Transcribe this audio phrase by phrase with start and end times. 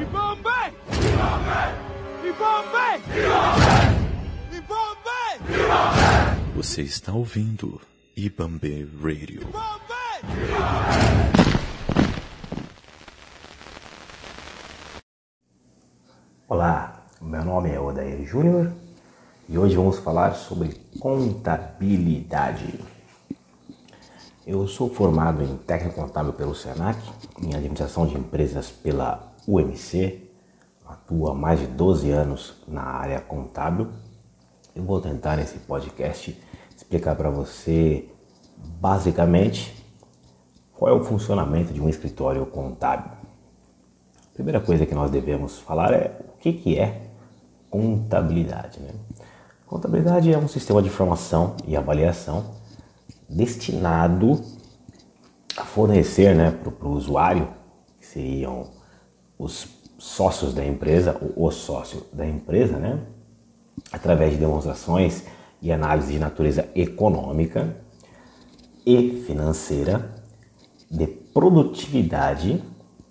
[0.00, 0.48] Ibambe!
[0.94, 1.74] Ibambe!
[2.28, 3.02] Ibambe!
[6.54, 7.80] Você está ouvindo
[8.16, 9.48] Ibambe Radio.
[16.46, 18.72] Olá, meu nome é Odair Júnior
[19.48, 22.78] e hoje vamos falar sobre contabilidade.
[24.46, 26.98] Eu sou formado em técnico contábil pelo SENAC,
[27.42, 30.30] em administração de empresas pela UMC,
[30.86, 33.88] atuo há mais de 12 anos na área contábil.
[34.76, 36.38] Eu vou tentar nesse podcast
[36.76, 38.06] explicar para você
[38.78, 39.74] basicamente
[40.74, 43.10] qual é o funcionamento de um escritório contábil.
[43.10, 47.08] A primeira coisa que nós devemos falar é o que, que é
[47.70, 48.78] contabilidade.
[48.80, 48.90] Né?
[49.66, 52.54] Contabilidade é um sistema de informação e avaliação
[53.26, 54.42] destinado
[55.56, 57.48] a fornecer né, para o usuário,
[57.98, 58.76] que seriam
[59.38, 62.98] os sócios da empresa, o sócio da empresa, né,
[63.92, 65.24] através de demonstrações
[65.60, 67.76] e análise de natureza econômica
[68.86, 70.14] e financeira,
[70.90, 72.62] de produtividade,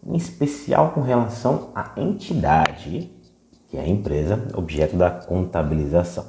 [0.06, 3.12] em especial com relação à entidade,
[3.68, 6.26] que é a empresa, objeto da contabilização.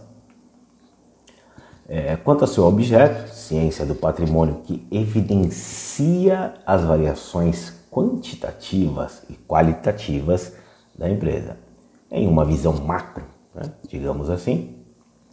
[1.88, 10.52] É, quanto ao seu objeto, ciência do patrimônio que evidencia as variações quantitativas e qualitativas
[10.96, 11.56] da empresa.
[12.10, 14.76] Em uma visão macro, né, digamos assim,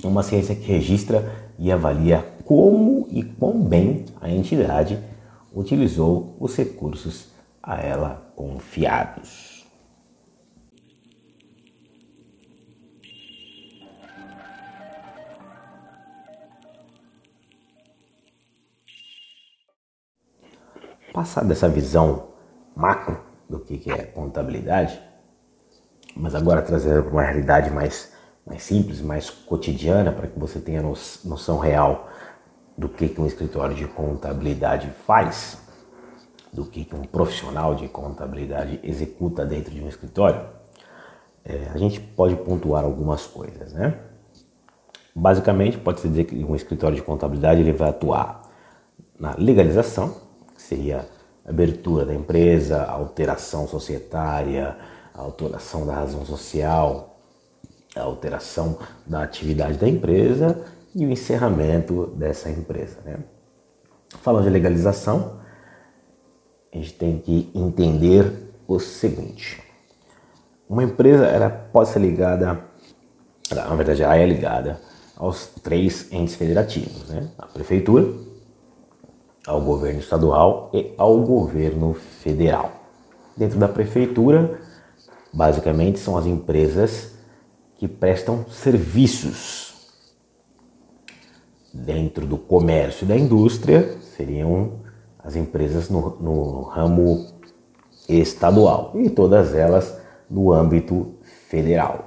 [0.04, 5.02] uma ciência que registra e avalia como e quão bem a entidade
[5.54, 7.30] utilizou os recursos
[7.64, 9.56] a ela confiados.
[21.14, 22.35] Passada essa visão
[22.76, 25.00] macro do que é contabilidade,
[26.16, 28.14] mas agora trazendo para uma realidade mais,
[28.46, 32.10] mais simples, mais cotidiana, para que você tenha noção real
[32.78, 35.58] do que, que um escritório de contabilidade faz,
[36.52, 40.42] do que, que um profissional de contabilidade executa dentro de um escritório,
[41.44, 44.00] é, a gente pode pontuar algumas coisas, né?
[45.14, 48.42] Basicamente, pode-se dizer que um escritório de contabilidade ele vai atuar
[49.18, 50.16] na legalização,
[50.58, 51.15] seria a
[51.46, 54.76] abertura da empresa, alteração societária,
[55.14, 57.20] alteração da razão social,
[57.96, 62.98] alteração da atividade da empresa e o encerramento dessa empresa.
[63.06, 63.18] Né?
[64.22, 65.40] Falando de legalização,
[66.74, 69.62] a gente tem que entender o seguinte:
[70.68, 72.60] uma empresa ela pode ser ligada,
[73.52, 74.82] na verdade, ela é ligada
[75.16, 77.30] aos três entes federativos, né?
[77.38, 78.14] a prefeitura,
[79.46, 82.72] ao governo estadual e ao governo federal.
[83.38, 84.60] Dentro da prefeitura,
[85.32, 87.14] basicamente são as empresas
[87.78, 89.74] que prestam serviços.
[91.74, 94.80] Dentro do comércio e da indústria, seriam
[95.20, 97.28] as empresas no, no ramo
[98.08, 99.98] estadual e todas elas
[100.30, 101.16] no âmbito
[101.50, 102.06] federal.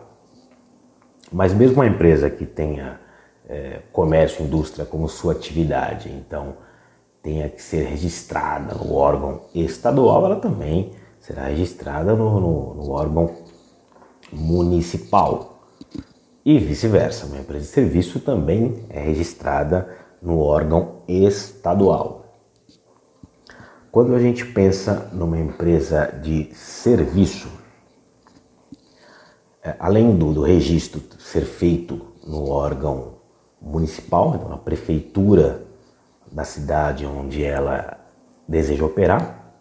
[1.31, 3.01] Mas mesmo uma empresa que tenha
[3.49, 6.57] é, comércio e indústria como sua atividade, então
[7.23, 13.31] tenha que ser registrada no órgão estadual, ela também será registrada no, no, no órgão
[14.33, 15.59] municipal.
[16.45, 19.89] E vice-versa, uma empresa de serviço também é registrada
[20.23, 22.25] no órgão estadual.
[23.91, 27.49] Quando a gente pensa numa empresa de serviço,
[29.63, 33.15] é, além do, do registro ser feito no órgão
[33.61, 35.68] municipal, então na prefeitura
[36.31, 37.99] da cidade onde ela
[38.47, 39.53] deseja operar,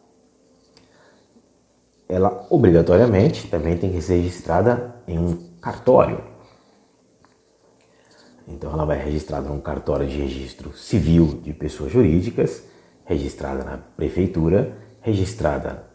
[2.08, 6.24] ela obrigatoriamente também tem que ser registrada em um cartório.
[8.48, 12.64] Então ela vai registrada num cartório de registro civil de pessoas jurídicas,
[13.04, 15.86] registrada na prefeitura, registrada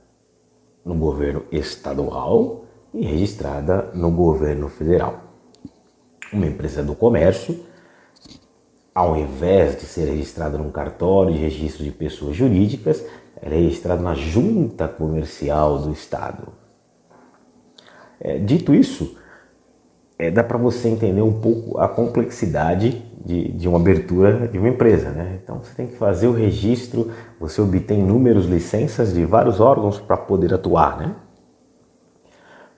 [0.85, 5.21] no governo estadual e registrada no governo federal.
[6.31, 7.65] Uma empresa do comércio
[8.95, 13.05] ao invés de ser registrado num cartório de registro de pessoas jurídicas,
[13.41, 16.49] é registrada na junta comercial do Estado.
[18.21, 19.17] É, dito isso,
[20.19, 24.69] é, dá para você entender um pouco a complexidade de, de, uma abertura de uma
[24.69, 25.11] empresa.
[25.11, 25.41] Né?
[25.43, 27.11] Então você tem que fazer o registro,
[27.41, 30.99] você obtém inúmeras licenças de vários órgãos para poder atuar.
[30.99, 31.17] Né?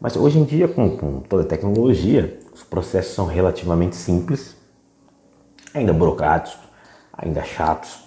[0.00, 4.56] Mas hoje em dia, com, com toda a tecnologia, os processos são relativamente simples
[5.74, 6.56] ainda burocráticos,
[7.12, 8.04] ainda chatos,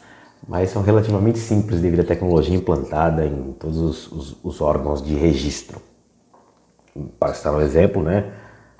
[0.47, 5.13] mas são relativamente simples devido à tecnologia implantada em todos os, os, os órgãos de
[5.13, 5.81] registro.
[7.19, 8.31] para citar um exemplo, né?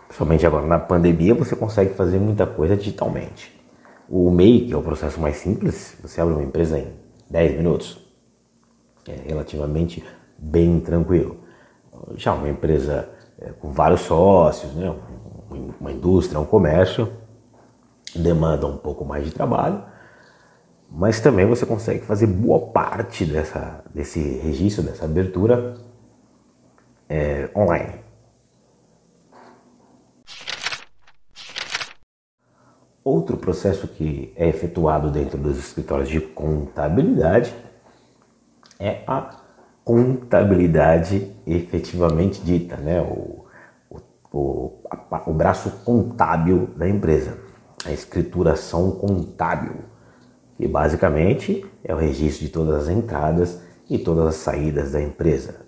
[0.08, 3.54] Principalmente agora na pandemia, você consegue fazer muita coisa digitalmente.
[4.08, 6.88] O MEI, que é o processo mais simples, você abre uma empresa em
[7.30, 8.00] 10 minutos.
[9.06, 10.04] É relativamente
[10.38, 11.38] bem tranquilo.
[12.16, 14.96] Já uma empresa é, com vários sócios, né?
[15.80, 17.12] uma indústria, um comércio,
[18.16, 19.84] demanda um pouco mais de trabalho,
[20.90, 25.76] mas também você consegue fazer boa parte dessa, desse registro, dessa abertura
[27.10, 28.08] é, online.
[33.04, 37.56] Outro processo que é efetuado dentro dos escritórios de contabilidade
[38.80, 39.30] é a
[39.84, 43.02] contabilidade efetivamente dita, né?
[43.02, 43.46] o,
[43.90, 44.00] o,
[44.34, 44.84] o,
[45.26, 47.38] o braço contábil da empresa,
[47.86, 49.76] a escrituração contábil,
[50.58, 53.60] que basicamente é o registro de todas as entradas
[53.90, 55.62] e todas as saídas da empresa,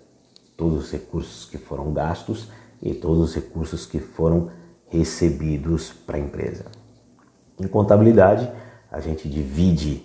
[0.56, 2.48] todos os recursos que foram gastos
[2.82, 4.50] e todos os recursos que foram
[4.88, 6.66] recebidos para a empresa.
[7.58, 8.50] Em contabilidade,
[8.90, 10.04] a gente divide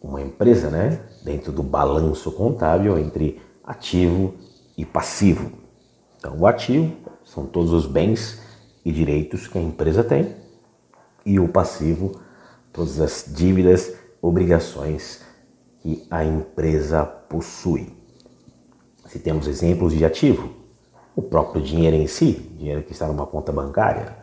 [0.00, 4.34] uma empresa, né, dentro do balanço contábil entre ativo
[4.76, 5.50] e passivo.
[6.18, 6.94] Então, o ativo
[7.24, 8.40] são todos os bens
[8.84, 10.43] e direitos que a empresa tem,
[11.24, 12.20] e o passivo,
[12.72, 15.20] todas as dívidas, obrigações
[15.80, 17.94] que a empresa possui.
[19.06, 20.50] Se temos exemplos de ativo,
[21.14, 24.16] o próprio dinheiro em si, dinheiro que está numa conta bancária,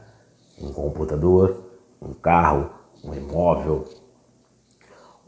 [0.62, 1.64] um computador,
[2.02, 2.70] um carro,
[3.04, 3.86] um imóvel,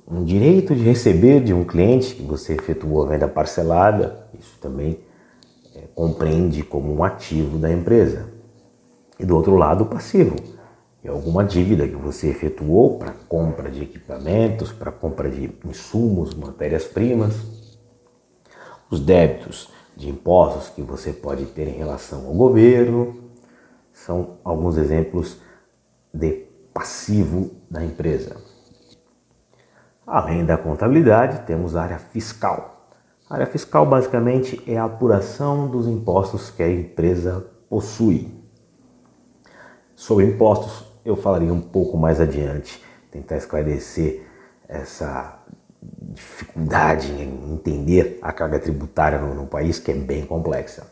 [0.07, 4.99] um direito de receber de um cliente que você efetuou a venda parcelada, isso também
[5.75, 8.27] é, compreende como um ativo da empresa.
[9.19, 10.35] E do outro lado, o passivo,
[11.03, 17.35] é alguma dívida que você efetuou para compra de equipamentos, para compra de insumos, matérias-primas,
[18.89, 23.31] os débitos de impostos que você pode ter em relação ao governo,
[23.91, 25.37] são alguns exemplos
[26.13, 28.37] de passivo da empresa.
[30.05, 32.87] Além da contabilidade, temos a área fiscal.
[33.29, 38.31] A área fiscal basicamente é a apuração dos impostos que a empresa possui.
[39.95, 44.23] Sobre impostos, eu falaria um pouco mais adiante, tentar esclarecer
[44.67, 45.39] essa
[46.01, 50.87] dificuldade em entender a carga tributária no, no país, que é bem complexa.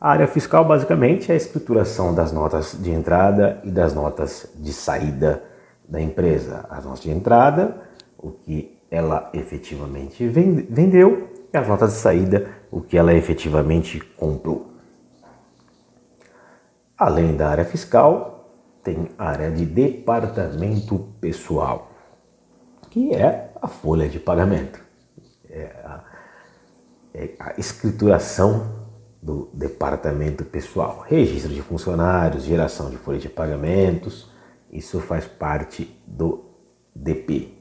[0.00, 4.72] A área fiscal basicamente é a escrituração das notas de entrada e das notas de
[4.72, 5.42] saída
[5.88, 6.66] da empresa.
[6.68, 7.80] As notas de entrada,
[8.18, 14.74] o que ela efetivamente vendeu, e as notas de saída, o que ela efetivamente comprou.
[16.98, 18.33] Além da área fiscal,
[18.84, 21.90] tem área de departamento pessoal,
[22.90, 24.78] que é a folha de pagamento.
[25.48, 26.04] É a,
[27.14, 28.84] é a escrituração
[29.22, 31.02] do departamento pessoal.
[31.08, 34.30] Registro de funcionários, geração de folha de pagamentos,
[34.70, 36.44] isso faz parte do
[36.94, 37.54] DP.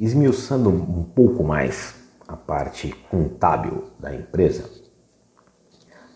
[0.00, 1.94] Esmiuçando um pouco mais
[2.26, 4.83] a parte contábil da empresa,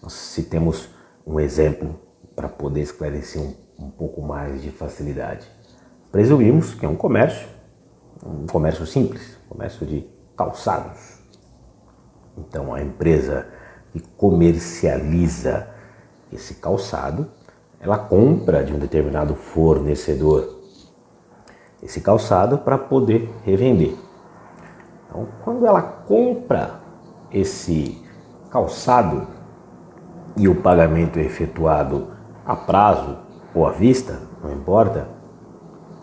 [0.02, 0.88] nós citemos
[1.26, 1.98] um exemplo
[2.34, 5.46] para poder esclarecer um, um pouco mais de facilidade.
[6.10, 7.48] Presumimos que é um comércio,
[8.24, 11.18] um comércio simples, comércio de calçados.
[12.36, 13.46] Então, a empresa
[13.92, 15.68] que comercializa
[16.32, 17.30] esse calçado,
[17.80, 20.58] ela compra de um determinado fornecedor
[21.82, 23.94] esse calçado para poder revender.
[25.06, 26.80] Então, quando ela compra
[27.30, 28.04] esse
[28.50, 29.26] calçado
[30.36, 32.12] e o pagamento é efetuado
[32.44, 33.18] a prazo
[33.54, 35.08] ou à vista, não importa,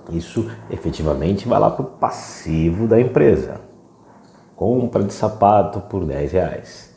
[0.09, 3.65] isso efetivamente vai lá para o passivo da empresa
[4.55, 6.95] compra de sapato por 10 reais.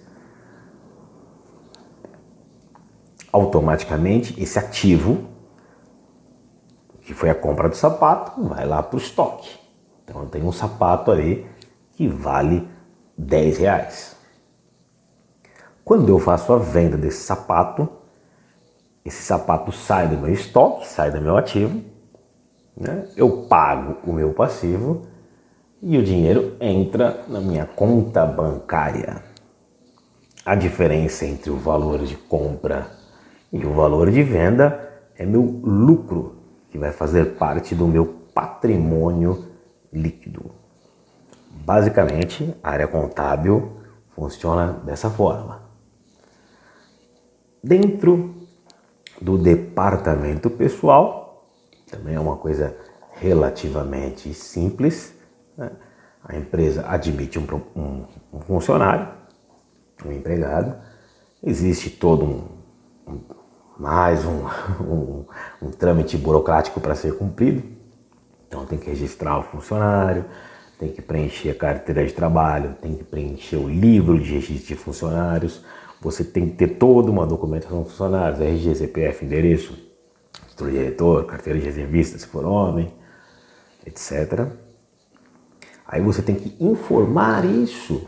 [3.33, 5.25] Automaticamente, esse ativo,
[7.03, 9.59] que foi a compra do sapato, vai lá para o estoque.
[10.05, 11.47] Então, tenho um sapato ali
[11.93, 12.67] que vale
[13.17, 14.17] 10 reais.
[15.89, 17.89] Quando eu faço a venda desse sapato,
[19.03, 21.83] esse sapato sai do meu estoque, sai do meu ativo,
[22.77, 23.09] né?
[23.17, 25.07] eu pago o meu passivo
[25.81, 29.23] e o dinheiro entra na minha conta bancária.
[30.45, 32.87] A diferença entre o valor de compra
[33.51, 36.37] e o valor de venda é meu lucro,
[36.71, 38.05] que vai fazer parte do meu
[38.35, 39.47] patrimônio
[39.91, 40.51] líquido.
[41.65, 43.79] Basicamente, a área contábil
[44.15, 45.67] funciona dessa forma.
[47.63, 48.35] Dentro
[49.21, 51.49] do departamento pessoal,
[51.91, 52.77] também é uma coisa
[53.13, 55.15] relativamente simples,
[55.57, 55.71] né?
[56.25, 59.09] A empresa admite um, um, um funcionário,
[60.05, 60.77] um empregado,
[61.43, 62.45] existe todo um,
[63.07, 63.21] um
[63.79, 64.45] mais um,
[65.63, 67.63] um trâmite burocrático para ser cumprido.
[68.47, 70.25] Então tem que registrar o funcionário,
[70.79, 74.77] tem que preencher a carteira de trabalho, tem que preencher o livro de registro de
[74.77, 75.65] funcionários,
[76.01, 79.77] você tem que ter toda uma documentação de funcionários, RG, CPF, endereço,
[80.49, 82.93] título de diretor, carteira de reservista, se for homem,
[83.85, 84.47] etc.
[85.87, 88.07] Aí você tem que informar isso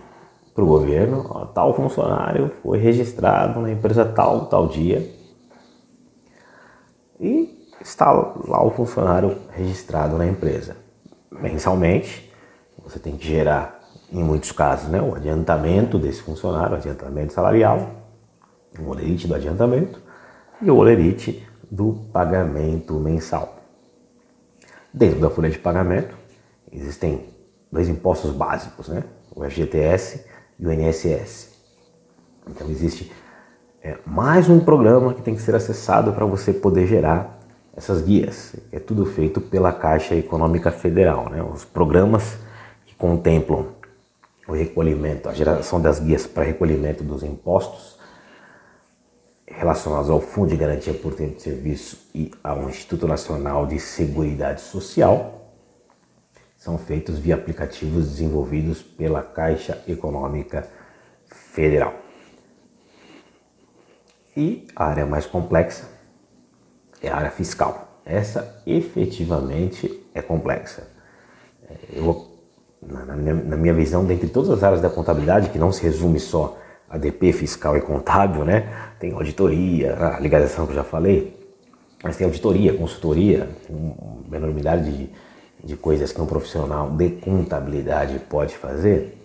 [0.54, 5.10] para o governo, ó, tal funcionário foi registrado na empresa tal, tal dia,
[7.18, 10.76] e está lá o funcionário registrado na empresa.
[11.30, 12.30] Mensalmente,
[12.82, 13.79] você tem que gerar
[14.12, 17.90] em muitos casos, né, o adiantamento desse funcionário, o adiantamento salarial,
[18.78, 20.00] o olerite do adiantamento
[20.60, 23.58] e o olerite do pagamento mensal.
[24.92, 26.16] Dentro da folha de pagamento
[26.72, 27.28] existem
[27.70, 30.24] dois impostos básicos, né, o FGTS
[30.58, 31.50] e o INSS.
[32.48, 33.12] Então existe
[33.82, 37.38] é, mais um programa que tem que ser acessado para você poder gerar
[37.76, 38.56] essas guias.
[38.72, 42.36] É tudo feito pela Caixa Econômica Federal, né, os programas
[42.84, 43.79] que contemplam
[44.50, 47.98] o recolhimento, a geração das guias para recolhimento dos impostos
[49.46, 54.60] relacionados ao Fundo de Garantia por Tempo de Serviço e ao Instituto Nacional de Seguridade
[54.60, 55.54] Social
[56.56, 60.68] são feitos via aplicativos desenvolvidos pela Caixa Econômica
[61.26, 61.94] Federal.
[64.36, 65.88] E a área mais complexa
[67.00, 68.00] é a área fiscal.
[68.04, 70.88] Essa efetivamente é complexa.
[71.92, 72.29] Eu
[72.80, 75.82] vou na minha, na minha visão, dentre todas as áreas da contabilidade, que não se
[75.82, 76.58] resume só
[76.88, 78.68] a DP fiscal e contábil, né?
[78.98, 81.38] Tem auditoria, a ligação que eu já falei,
[82.02, 85.10] mas tem auditoria, consultoria, uma enormidade de,
[85.62, 89.16] de coisas que um profissional de contabilidade pode fazer.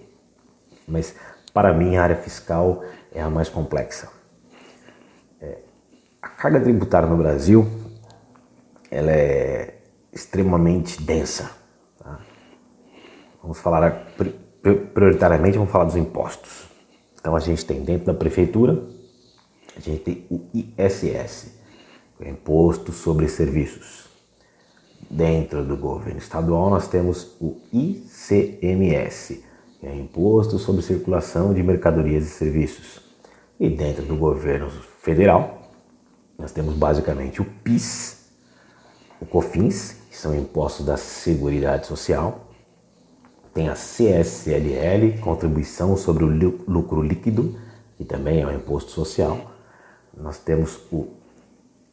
[0.87, 1.15] Mas
[1.53, 2.83] para mim a área fiscal
[3.13, 4.09] é a mais complexa.
[5.41, 5.57] É,
[6.21, 7.65] a carga tributária no Brasil
[8.91, 9.75] ela é
[10.13, 11.64] extremamente densa
[13.45, 14.07] Vamos falar
[14.91, 16.63] prioritariamente, vamos falar dos impostos.
[17.19, 18.83] Então a gente tem dentro da prefeitura,
[19.77, 21.53] a gente tem o ISS,
[22.19, 24.05] o é Imposto sobre Serviços.
[25.11, 29.43] Dentro do governo estadual nós temos o ICMS,
[29.79, 32.99] que é Imposto sobre Circulação de Mercadorias e Serviços.
[33.59, 34.71] E dentro do governo
[35.01, 35.69] federal
[36.35, 38.25] nós temos basicamente o PIS,
[39.21, 42.45] o COFINS, que são impostos da Seguridade Social,
[43.55, 46.27] tem a CSLL, Contribuição sobre o
[46.67, 47.55] Lucro Líquido,
[47.97, 49.53] que também é um imposto social.
[50.15, 51.07] Nós temos o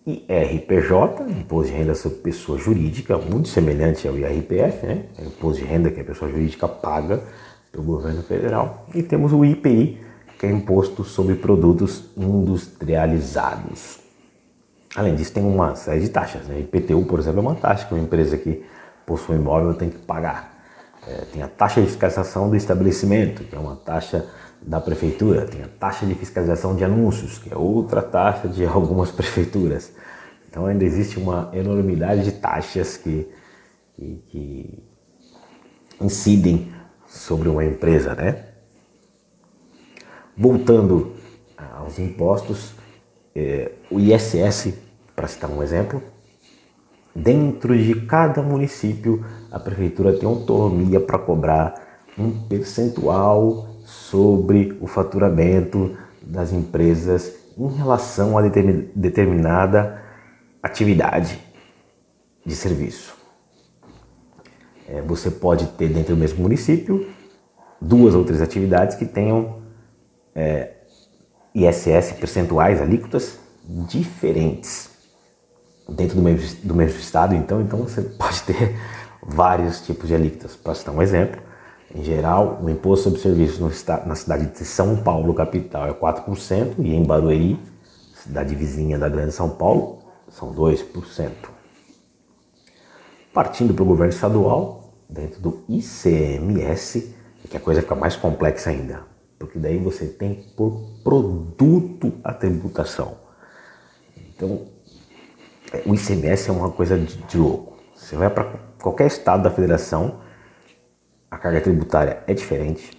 [0.04, 5.04] IRPJ, Imposto de Renda sobre Pessoa Jurídica, muito semelhante ao IRPF, né?
[5.16, 7.22] É imposto de renda que a pessoa jurídica paga
[7.70, 8.84] pelo governo federal.
[8.92, 10.00] E temos o IPI,
[10.40, 14.00] que é Imposto sobre Produtos Industrializados.
[14.96, 16.48] Além disso, tem uma série de taxas.
[16.48, 16.58] Né?
[16.58, 18.64] IPTU, por exemplo, é uma taxa que uma empresa que
[19.06, 20.51] possui imóvel tem que pagar.
[21.06, 24.26] É, tem a taxa de fiscalização do estabelecimento, que é uma taxa
[24.60, 29.10] da prefeitura, tem a taxa de fiscalização de anúncios, que é outra taxa de algumas
[29.10, 29.92] prefeituras.
[30.48, 33.28] Então ainda existe uma enormidade de taxas que,
[33.96, 34.84] que, que
[36.00, 36.72] incidem
[37.06, 38.46] sobre uma empresa, né?
[40.36, 41.16] Voltando
[41.56, 42.72] aos impostos,
[43.34, 44.74] é, o ISS,
[45.16, 46.02] para citar um exemplo,
[47.14, 51.74] Dentro de cada município, a prefeitura tem autonomia para cobrar
[52.18, 60.02] um percentual sobre o faturamento das empresas em relação a determinada
[60.62, 61.38] atividade
[62.46, 63.14] de serviço.
[64.88, 67.08] É, você pode ter dentro do mesmo município
[67.80, 69.60] duas ou três atividades que tenham
[70.34, 70.70] é,
[71.54, 74.91] ISS percentuais, alíquotas diferentes
[75.88, 78.76] dentro do mesmo, do mesmo estado, então, então você pode ter
[79.22, 80.56] vários tipos de alíquotas.
[80.56, 81.40] Para citar um exemplo,
[81.94, 86.94] em geral, o imposto sobre serviços na cidade de São Paulo, capital, é 4%, e
[86.94, 87.58] em Barueri,
[88.14, 89.98] cidade vizinha da Grande São Paulo,
[90.28, 91.30] são 2%.
[93.32, 98.70] Partindo para o governo estadual, dentro do ICMS, é que a coisa fica mais complexa
[98.70, 99.02] ainda,
[99.38, 103.16] porque daí você tem por produto a tributação.
[104.16, 104.62] Então,
[105.86, 107.76] o ICMS é uma coisa de, de louco.
[107.94, 108.44] Você vai para
[108.80, 110.20] qualquer estado da federação,
[111.30, 112.90] a carga tributária é diferente,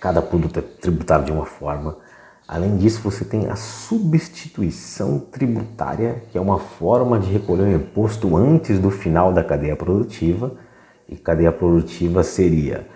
[0.00, 1.98] cada produto é tributado de uma forma.
[2.46, 8.36] Além disso, você tem a substituição tributária, que é uma forma de recolher o imposto
[8.36, 10.52] antes do final da cadeia produtiva.
[11.08, 12.86] e cadeia produtiva seria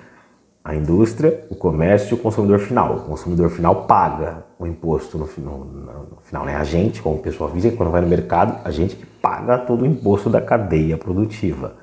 [0.63, 2.97] a indústria, o comércio e o consumidor final.
[2.97, 6.55] O consumidor final paga o imposto no, no, no final, né?
[6.57, 9.87] A gente, como pessoa física, quando vai no mercado, a gente que paga todo o
[9.87, 11.77] imposto da cadeia produtiva.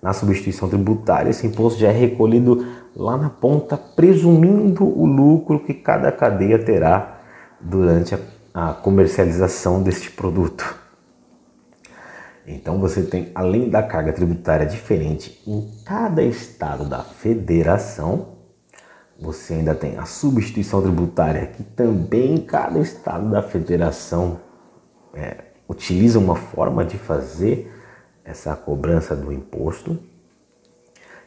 [0.00, 5.74] Na substituição tributária, esse imposto já é recolhido lá na ponta, presumindo o lucro que
[5.74, 7.18] cada cadeia terá
[7.60, 8.18] durante a,
[8.54, 10.85] a comercialização deste produto.
[12.46, 18.36] Então você tem, além da carga tributária diferente em cada estado da federação,
[19.18, 24.40] você ainda tem a substituição tributária, que também cada estado da federação
[25.12, 27.72] é, utiliza uma forma de fazer
[28.24, 29.98] essa cobrança do imposto.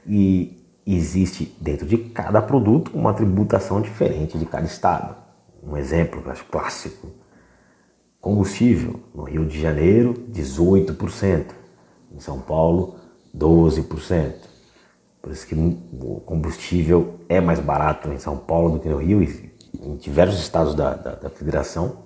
[0.08, 5.16] E existe dentro de cada produto uma tributação diferente de cada estado.
[5.62, 7.08] Um exemplo, acho clássico,
[8.22, 11.46] Combustível, no Rio de Janeiro, 18%.
[12.12, 12.96] Em São Paulo,
[13.36, 14.34] 12%.
[15.22, 19.22] Por isso que o combustível é mais barato em São Paulo do que no Rio
[19.22, 22.00] e em diversos estados da, da, da federação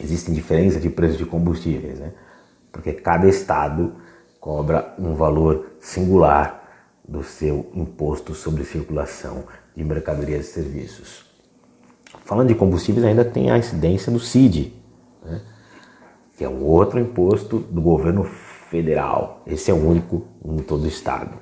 [0.00, 2.12] existem diferenças de preço de combustíveis, né?
[2.72, 3.94] Porque cada estado
[4.40, 6.60] cobra um valor singular
[7.06, 9.44] do seu imposto sobre circulação
[9.76, 11.24] de mercadorias e serviços.
[12.24, 14.72] Falando de combustíveis, ainda tem a incidência do CID,
[15.22, 15.42] né?
[16.36, 19.42] que é um outro imposto do governo federal.
[19.46, 21.36] Esse é o único em todo o estado.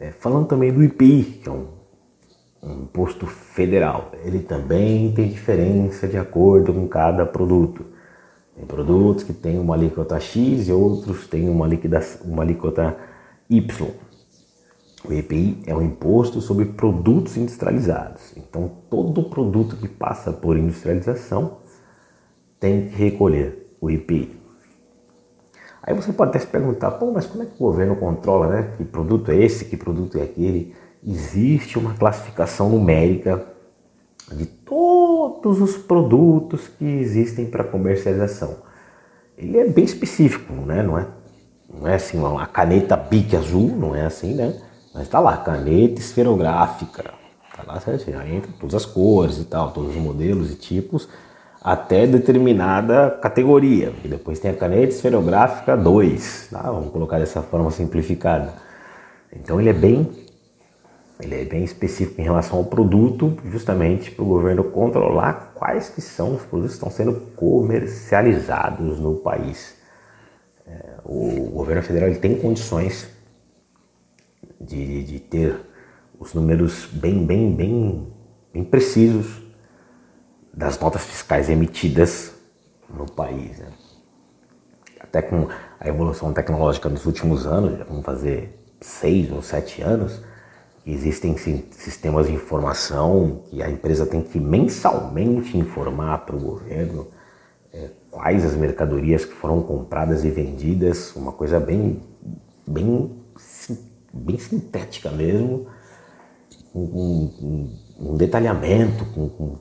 [0.00, 1.68] É, falando também do IPI, que é um,
[2.62, 7.86] um imposto federal, ele também tem diferença de acordo com cada produto.
[8.56, 11.68] Tem produtos que têm uma alíquota X e outros têm uma,
[12.24, 12.96] uma alíquota
[13.48, 13.90] Y.
[15.08, 18.32] O IPI é um imposto sobre produtos industrializados.
[18.36, 21.58] Então, todo produto que passa por industrialização
[22.66, 24.36] tem que recolher o IPI.
[25.80, 28.72] Aí você pode até se perguntar, pô, mas como é que o governo controla, né?
[28.76, 30.74] Que produto é esse, que produto é aquele?
[31.06, 33.46] Existe uma classificação numérica
[34.32, 38.56] de todos os produtos que existem para comercialização.
[39.38, 40.82] Ele é bem específico, né?
[40.82, 41.06] Não é,
[41.72, 44.60] não é assim, uma caneta Bic azul, não é assim, né?
[44.92, 47.14] Mas está lá, caneta esferográfica.
[47.56, 51.08] Tá lá certinho, entra todas as cores e tal, todos os modelos e tipos
[51.66, 53.92] até determinada categoria.
[54.04, 56.62] E depois tem a caneta esferográfica 2, tá?
[56.62, 58.54] vamos colocar dessa forma simplificada.
[59.32, 60.08] Então ele é bem
[61.18, 66.02] ele é bem específico em relação ao produto, justamente para o governo controlar quais que
[66.02, 69.76] são os produtos que estão sendo comercializados no país.
[70.66, 73.08] É, o governo federal ele tem condições
[74.60, 75.58] de, de ter
[76.20, 78.06] os números bem, bem, bem,
[78.52, 79.45] bem precisos
[80.56, 82.32] das notas fiscais emitidas
[82.88, 83.58] no país.
[83.58, 83.68] Né?
[84.98, 90.22] Até com a evolução tecnológica nos últimos anos, já vamos fazer seis ou sete anos,
[90.86, 97.08] existem sistemas de informação que a empresa tem que mensalmente informar para o governo
[97.72, 102.00] é, quais as mercadorias que foram compradas e vendidas, uma coisa bem,
[102.66, 103.12] bem,
[104.12, 105.66] bem sintética mesmo,
[106.72, 109.56] com um, um, um detalhamento, com, com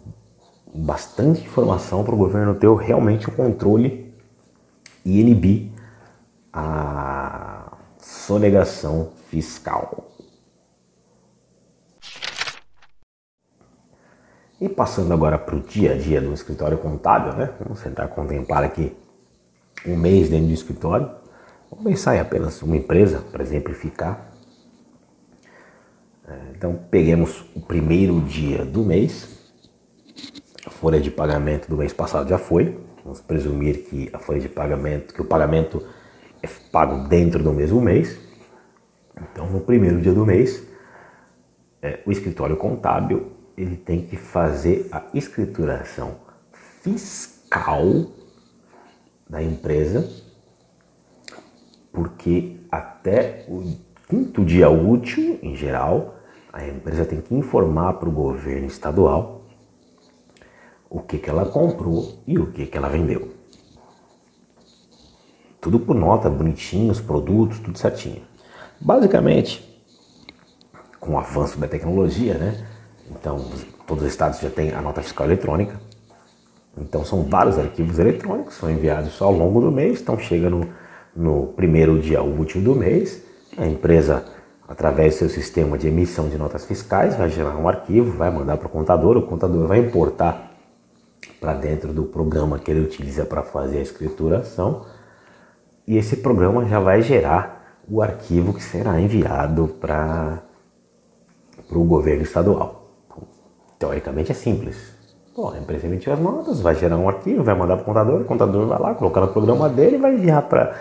[0.75, 4.13] bastante informação para o governo ter realmente o controle
[5.03, 5.71] e inibir
[6.51, 10.11] a sonegação fiscal.
[14.59, 17.53] E passando agora para o dia a dia do escritório contábil, né?
[17.59, 18.95] Vamos tentar contemplar aqui
[19.85, 21.11] um mês dentro do escritório.
[21.69, 24.31] Vamos pensar em apenas uma empresa para exemplificar.
[26.27, 29.44] É, então, peguemos o primeiro dia do mês,
[30.65, 32.78] a folha de pagamento do mês passado já foi.
[33.04, 35.86] Vamos presumir que a folha de pagamento, que o pagamento
[36.41, 38.19] é pago dentro do mesmo mês.
[39.32, 40.63] Então, no primeiro dia do mês,
[41.82, 46.15] é, o escritório contábil ele tem que fazer a escrituração
[46.82, 47.84] fiscal
[49.30, 50.10] da empresa,
[51.93, 53.63] porque até o
[54.10, 56.15] quinto dia útil, em geral,
[56.51, 59.35] a empresa tem que informar para o governo estadual
[60.95, 63.27] o que, que ela comprou e o que, que ela vendeu.
[65.60, 68.21] Tudo por nota, bonitinho, os produtos, tudo certinho.
[68.79, 69.62] Basicamente,
[70.97, 72.65] com o avanço da tecnologia, né?
[73.12, 73.43] Então,
[73.86, 75.77] todos os estados já têm a nota fiscal eletrônica.
[76.77, 79.99] Então, são vários arquivos eletrônicos, são enviados ao longo do mês.
[79.99, 80.65] Então, chega no,
[81.13, 83.21] no primeiro dia útil do mês,
[83.58, 84.23] a empresa,
[84.65, 88.55] através do seu sistema de emissão de notas fiscais, vai gerar um arquivo, vai mandar
[88.55, 90.44] para o contador, o contador vai importar
[91.39, 94.86] para dentro do programa que ele utiliza para fazer a escrituração
[95.88, 100.41] e esse programa já vai gerar o arquivo que será enviado para
[101.69, 102.89] o governo estadual.
[103.78, 104.95] Teoricamente é simples.
[105.36, 108.21] Pô, a empresa emitiu as notas, vai gerar um arquivo, vai mandar para o contador,
[108.21, 110.76] o contador vai lá, colocar no programa dele e vai enviar para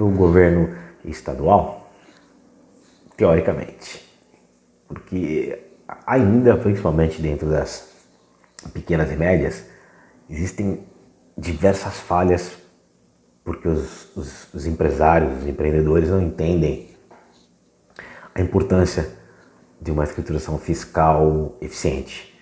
[0.00, 1.90] o governo estadual.
[3.16, 4.08] Teoricamente.
[4.88, 5.62] Porque
[6.06, 7.92] ainda, principalmente dentro das
[8.72, 9.66] pequenas e médias,
[10.28, 10.80] existem
[11.36, 12.56] diversas falhas
[13.44, 16.90] porque os, os, os empresários, os empreendedores não entendem
[18.34, 19.08] a importância
[19.80, 22.38] de uma escrituração fiscal eficiente.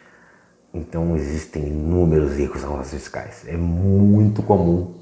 [0.75, 3.45] Então existem inúmeros erros nas notas fiscais.
[3.47, 4.95] É muito comum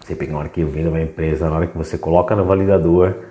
[0.00, 3.26] você pegar um arquivo vindo de uma empresa, na hora que você coloca no validador,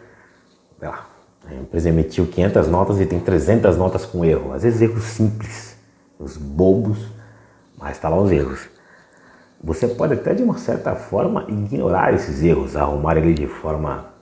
[0.79, 1.09] lá,
[1.45, 4.53] a empresa emitiu 500 notas e tem 300 notas com erro.
[4.53, 5.75] Às vezes erros simples,
[6.19, 6.99] os bobos,
[7.79, 8.69] mas está lá os erros.
[9.63, 14.13] Você pode até de uma certa forma ignorar esses erros, arrumar ele de forma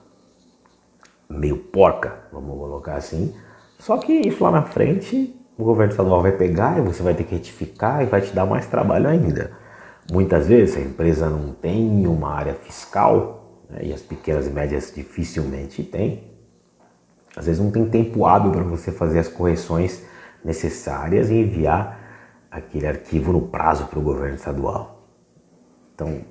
[1.29, 3.35] meio porca, vamos colocar assim.
[3.79, 7.23] Só que isso lá na frente o governo estadual vai pegar e você vai ter
[7.23, 9.51] que retificar e vai te dar mais trabalho ainda.
[10.11, 14.93] Muitas vezes a empresa não tem uma área fiscal, né, e as pequenas e médias
[14.95, 16.23] dificilmente têm,
[17.35, 20.03] às vezes não tem tempo hábil para você fazer as correções
[20.43, 22.06] necessárias e enviar
[22.51, 25.01] aquele arquivo no prazo para o governo estadual.
[25.93, 26.21] Então,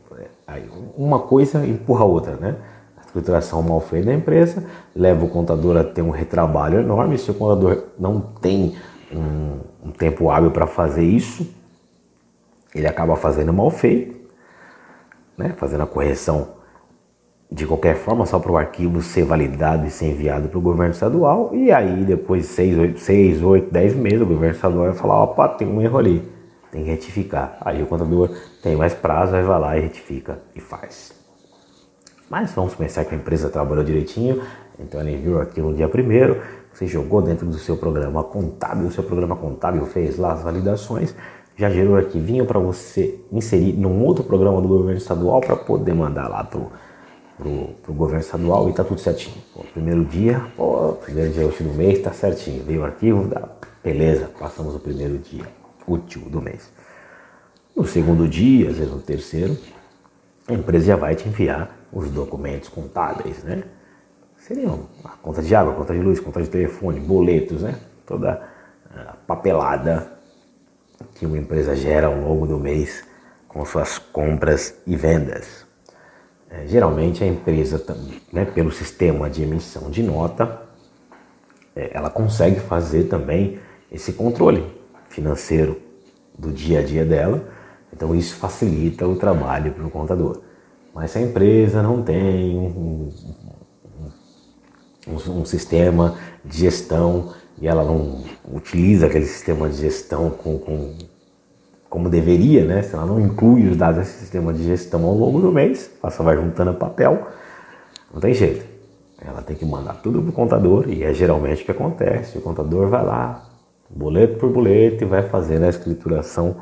[0.49, 0.63] é,
[0.97, 2.57] uma coisa empurra a outra, né?
[2.97, 7.19] A escrituração mal feita da empresa leva o contador a ter um retrabalho enorme.
[7.19, 8.77] Se o contador não tem
[9.13, 11.47] um, um tempo hábil para fazer isso,
[12.75, 14.15] ele acaba fazendo mal feito,
[15.37, 15.55] né?
[15.57, 16.56] fazendo a correção
[17.51, 20.93] de qualquer forma, só para o arquivo ser validado e ser enviado para o governo
[20.93, 21.51] estadual.
[21.55, 25.23] E aí, depois de 6, 8, 6, 8, 10 meses, o governo estadual vai falar:
[25.23, 26.23] opa, tem um erro ali,
[26.73, 27.57] tem que retificar.
[27.61, 28.31] Aí o contador
[28.63, 31.15] tem mais prazo, vai lá e retifica e faz.
[32.29, 34.43] Mas vamos pensar que a empresa trabalhou direitinho,
[34.81, 38.89] então ela enviou o arquivo no dia primeiro, você jogou dentro do seu programa contábil,
[38.89, 41.15] o seu programa contábil fez lá as validações,
[41.57, 45.95] já gerou o arquivinho para você inserir num outro programa do governo estadual para poder
[45.95, 46.61] mandar lá para
[47.37, 49.37] pro, pro governo estadual e tá tudo certinho.
[49.55, 52.65] Pô, primeiro dia, pô, primeiro dia útil do mês, tá certinho.
[52.65, 53.49] Veio o arquivo, dá,
[53.83, 55.45] beleza, passamos o primeiro dia
[55.87, 56.71] útil do mês.
[57.75, 59.57] No segundo dia, às vezes no terceiro,
[60.49, 63.65] a empresa já vai te enviar os documentos contábeis, né?
[64.39, 67.75] Seriam a conta de água, conta de luz, conta de telefone, boletos, né?
[68.07, 68.49] Toda
[68.95, 70.13] a papelada
[71.15, 73.05] que uma empresa gera ao longo do mês
[73.49, 75.66] com suas compras e vendas.
[76.51, 77.85] É, geralmente a empresa,
[78.33, 80.63] né, pelo sistema de emissão de nota,
[81.75, 83.59] é, ela consegue fazer também
[83.91, 84.65] esse controle
[85.09, 85.81] financeiro
[86.39, 87.49] do dia a dia dela.
[87.93, 90.43] Então isso facilita o trabalho para o contador.
[90.95, 93.11] Mas se a empresa não tem um,
[95.07, 100.95] um, um, sistema de gestão e ela não utiliza aquele sistema de gestão com, com
[101.89, 102.83] como deveria, né?
[102.83, 106.11] Se ela não inclui os dados desse sistema de gestão ao longo do mês, ela
[106.11, 107.27] só vai juntando papel,
[108.13, 108.65] não tem jeito.
[109.25, 112.37] Ela tem que mandar tudo para o contador e é geralmente o que acontece.
[112.39, 113.49] O contador vai lá,
[113.89, 116.57] boleto por boleto, e vai fazendo a escrituração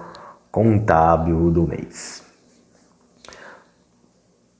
[0.50, 2.22] contábil do mês.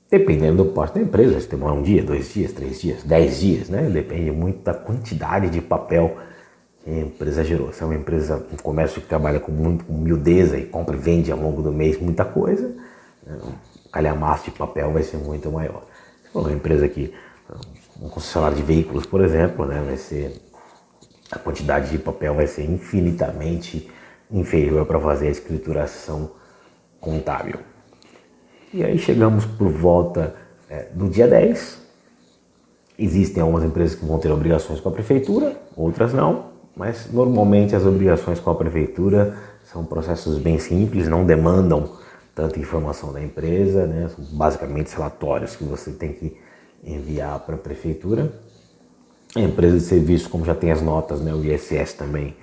[0.09, 3.69] Dependendo do porte da empresa, se demora um dia, dois dias, três dias, dez dias,
[3.69, 3.89] né?
[3.89, 6.34] Depende muito da quantidade de papel que
[6.91, 7.73] empresa gerou.
[7.73, 10.99] Se é uma empresa, um comércio que trabalha com muito com miudeza e compra e
[10.99, 12.75] vende ao longo do mês muita coisa,
[13.25, 15.83] né, o calhamaço de papel vai ser muito maior.
[16.23, 17.13] Se for uma empresa que,
[17.99, 20.41] um concessionário de veículos, por exemplo, né, vai ser,
[21.31, 23.89] a quantidade de papel vai ser infinitamente
[24.29, 26.31] inferior para fazer a escrituração
[26.99, 27.59] contábil.
[28.73, 30.35] E aí chegamos por volta
[30.69, 31.81] é, do dia 10.
[32.97, 36.54] Existem algumas empresas que vão ter obrigações com a prefeitura, outras não.
[36.75, 41.97] Mas normalmente as obrigações com a prefeitura são processos bem simples, não demandam
[42.33, 44.09] tanta informação da empresa, né?
[44.09, 46.37] são basicamente relatórios que você tem que
[46.83, 48.31] enviar para a prefeitura.
[49.35, 51.33] A empresa de serviço, como já tem as notas, né?
[51.33, 52.35] o ISS também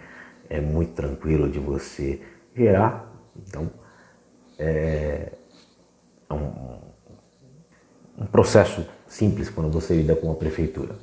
[0.49, 2.21] é muito tranquilo de você
[2.57, 3.12] gerar.
[3.47, 3.71] Então,
[4.59, 5.33] é,
[6.29, 6.79] é um,
[8.18, 10.95] um processo simples quando você lida com a prefeitura.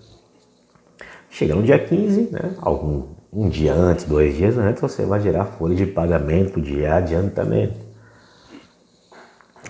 [1.29, 5.45] Chega no dia 15, né, algum um dia antes, dois dias antes, você vai gerar
[5.45, 7.89] folha de pagamento de adiantamento.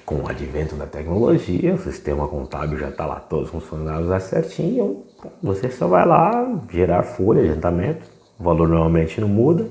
[0.06, 5.04] Com o advento da tecnologia, o sistema contábil já está lá todos funcionando lá certinho,
[5.42, 8.06] você só vai lá gerar folha de adiantamento,
[8.40, 9.68] o valor normalmente não muda,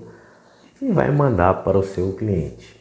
[0.80, 2.78] e vai mandar para o seu cliente.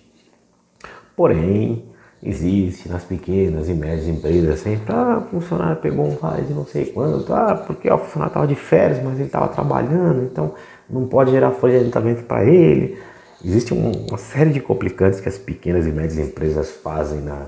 [1.16, 1.86] Porém,
[2.22, 6.66] existe nas pequenas e médias empresas sempre, ah, o funcionário pegou um vale de não
[6.66, 10.54] sei quanto, ah, porque o funcionário estava de férias, mas ele estava trabalhando, então
[10.90, 12.98] não pode gerar folha de adiantamento para ele.
[13.44, 17.48] Existe uma série de complicantes que as pequenas e médias empresas fazem na,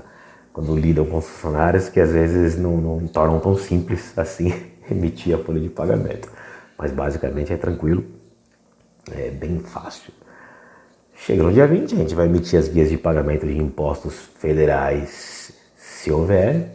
[0.52, 4.52] quando lidam com os funcionários que às vezes não, não tornam tão simples assim
[4.90, 6.30] emitir a folha de pagamento.
[6.78, 8.04] Mas basicamente é tranquilo,
[9.10, 10.12] é bem fácil.
[11.14, 15.52] Chega no dia 20, a gente vai emitir as guias de pagamento de impostos federais,
[15.76, 16.68] se houver,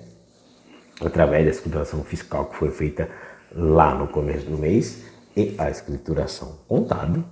[1.01, 3.09] através da escrituração fiscal que foi feita
[3.51, 7.23] lá no começo do mês e a escrituração contábil.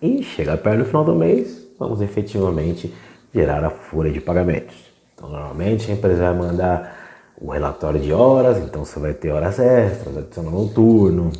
[0.00, 2.94] E chega perto do final do mês, vamos efetivamente
[3.34, 4.76] gerar a folha de pagamentos.
[5.14, 7.00] Então, normalmente a empresa vai mandar
[7.40, 11.30] o relatório de horas, então você vai ter horas extras, adicional noturno,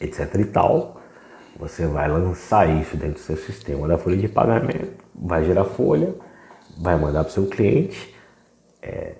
[0.00, 1.00] etc e tal.
[1.58, 6.14] Você vai lançar isso dentro do seu sistema da folha de pagamento, vai gerar folha,
[6.78, 8.14] vai mandar para o seu cliente.
[8.82, 9.14] É,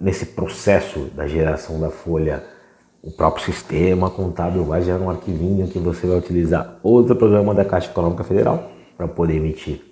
[0.00, 2.42] nesse processo da geração da folha,
[3.02, 7.64] o próprio sistema contábil vai gerar um arquivinho que você vai utilizar outro programa da
[7.64, 9.82] Caixa Econômica Federal para poder emitir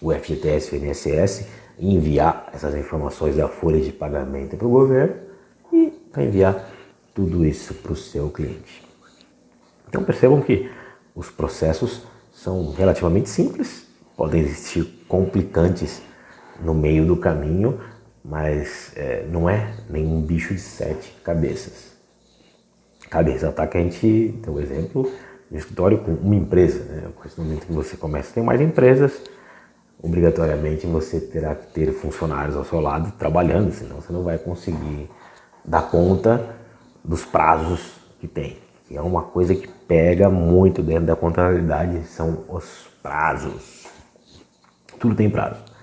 [0.00, 1.46] o FGTS, o INSS
[1.78, 5.16] enviar essas informações da folha de pagamento para o governo
[5.72, 6.70] e enviar
[7.14, 8.82] tudo isso para o seu cliente.
[9.88, 10.70] Então percebam que
[11.14, 16.02] os processos são relativamente simples, podem existir complicantes
[16.60, 17.80] no meio do caminho,
[18.24, 21.95] mas é, não é nenhum bicho de sete cabeças.
[23.10, 25.10] Cabe ressaltar que a gente tem um exemplo
[25.50, 26.84] no escritório com uma empresa.
[26.84, 27.02] Né?
[27.06, 29.20] A partir do momento que você começa a ter mais empresas,
[30.02, 35.08] obrigatoriamente você terá que ter funcionários ao seu lado trabalhando, senão você não vai conseguir
[35.64, 36.56] dar conta
[37.04, 38.58] dos prazos que tem.
[38.90, 43.86] E é uma coisa que pega muito dentro da contabilidade, são os prazos.
[44.98, 45.75] Tudo tem prazo.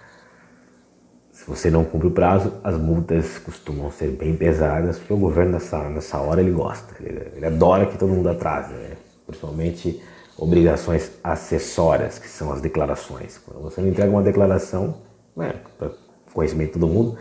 [1.43, 5.51] Se você não cumpre o prazo, as multas costumam ser bem pesadas, porque o governo
[5.51, 8.91] nessa, nessa hora ele gosta, ele, ele adora que todo mundo atrase, né?
[9.27, 10.01] principalmente
[10.37, 13.39] obrigações acessórias, que são as declarações.
[13.39, 14.99] Quando você não entrega uma declaração,
[15.35, 15.91] né, para
[16.33, 17.17] conhecimento de todo mundo,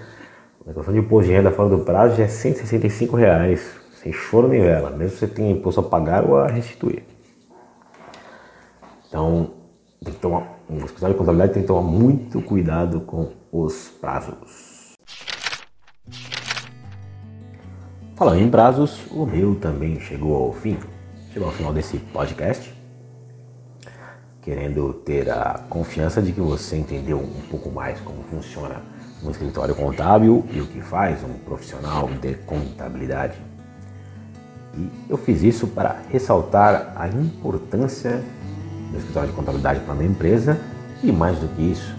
[0.60, 4.46] a declaração de imposto de renda fora do prazo já é 165 reais sem choro
[4.46, 7.02] nem vela, mesmo você tenha imposto a pagar ou a restituir.
[9.08, 9.50] Então,
[10.04, 14.94] tem que tomar, um escritório de contabilidade tem que tomar muito cuidado com os prazos.
[18.16, 20.78] Falando em prazos, o meu também chegou ao fim.
[21.32, 22.72] Chegou ao final desse podcast.
[24.40, 28.82] Querendo ter a confiança de que você entendeu um pouco mais como funciona
[29.22, 33.36] um escritório contábil e o que faz um profissional de contabilidade.
[34.74, 38.22] E eu fiz isso para ressaltar a importância
[38.92, 40.60] do escritório de contabilidade para uma empresa
[41.02, 41.92] e mais do que isso,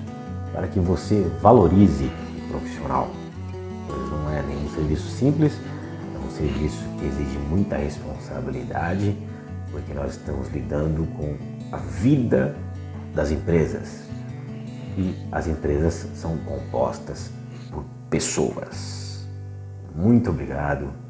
[0.53, 3.11] para que você valorize o profissional.
[3.87, 5.53] Pois não é nenhum serviço simples,
[6.15, 9.17] é um serviço que exige muita responsabilidade,
[9.71, 11.35] porque nós estamos lidando com
[11.71, 12.55] a vida
[13.13, 14.03] das empresas.
[14.97, 17.31] E as empresas são compostas
[17.69, 19.27] por pessoas.
[19.95, 21.03] Muito obrigado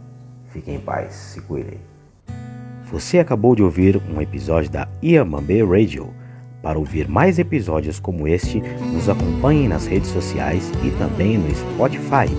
[0.53, 1.79] Fiquem em paz, se cuidem.
[2.93, 6.13] Você acabou de ouvir um episódio da Iamambe Radio.
[6.61, 8.61] Para ouvir mais episódios como este,
[8.93, 12.31] nos acompanhe nas redes sociais e também no Spotify.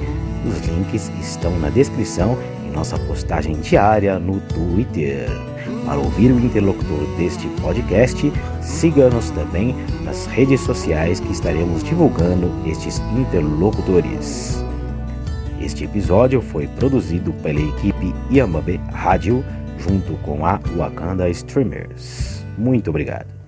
[0.46, 5.28] Os links estão na descrição e nossa postagem diária no Twitter.
[5.84, 13.02] Para ouvir o interlocutor deste podcast, siga-nos também nas redes sociais que estaremos divulgando estes
[13.18, 14.64] interlocutores.
[15.60, 19.44] Este episódio foi produzido pela equipe Yamabe Rádio
[19.78, 22.44] junto com a Wakanda Streamers.
[22.56, 23.43] Muito obrigado.